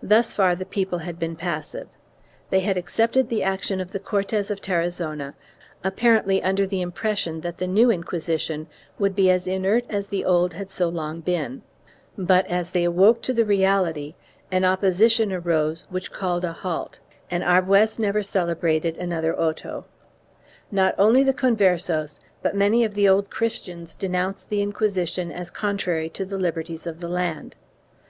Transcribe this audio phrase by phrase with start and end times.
[0.00, 1.88] Thus far the people had been passive;
[2.50, 5.34] they had accepted the action of the Cortes of Tarazona,
[5.82, 10.54] apparently under the impression that the new Inquisition would be as inert as the old
[10.54, 11.62] had so long been,
[12.16, 14.14] but, as they awoke to the reality,
[14.52, 19.84] an opposition arose which called a halt and Arbues never celebrated another auto.
[20.70, 26.08] Not only the Conversos but many of the Old Christians denounced the Inquisition as contrary
[26.10, 27.56] to the liberties of the land.